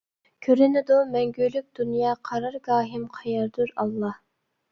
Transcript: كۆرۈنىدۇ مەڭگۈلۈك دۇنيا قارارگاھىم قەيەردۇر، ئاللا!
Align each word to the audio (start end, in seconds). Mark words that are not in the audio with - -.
كۆرۈنىدۇ 0.43 0.95
مەڭگۈلۈك 1.15 1.67
دۇنيا 1.81 2.15
قارارگاھىم 2.29 3.05
قەيەردۇر، 3.19 3.77
ئاللا! 3.83 4.11